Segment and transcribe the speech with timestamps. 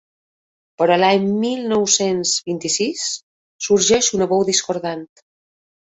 [0.81, 3.07] Però l'any mil nou-cents vint-i-sis
[3.69, 5.11] sorgeix una veu discordant.